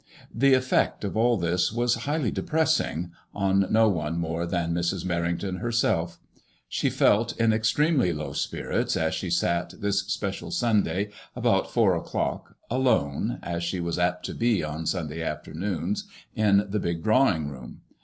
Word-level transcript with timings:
The 0.33 0.55
efTect 0.55 1.03
of 1.03 1.15
all 1.15 1.37
this 1.37 1.71
was 1.71 1.93
highly 2.09 2.31
depressing, 2.31 3.11
on 3.35 3.67
no 3.69 3.87
one 3.87 4.17
more 4.17 4.47
than 4.47 4.73
Mrs. 4.73 5.05
Mer 5.05 5.21
rington 5.21 5.59
herself. 5.59 6.17
She 6.67 6.89
felt 6.89 7.33
in 7.33 7.49
MAD£MOISKLL£ 7.49 7.49
IXK. 7.49 7.49
93 7.49 7.57
extremely 7.57 8.13
low 8.13 8.33
spirits 8.33 8.97
as 8.97 9.13
she 9.13 9.29
sat 9.29 9.75
this 9.79 9.99
special 10.07 10.49
Sunday, 10.49 11.11
about 11.35 11.69
four 11.71 11.95
o'clock, 11.95 12.55
alone, 12.71 13.37
as 13.43 13.61
she 13.63 13.79
was 13.79 13.99
apt 13.99 14.25
to 14.25 14.33
be 14.33 14.63
left 14.63 14.73
on 14.75 14.85
Sunday 14.87 15.21
afternoons, 15.21 16.07
in 16.33 16.65
the 16.67 16.79
big 16.79 17.03
drawing 17.03 17.49
room. 17.49 17.81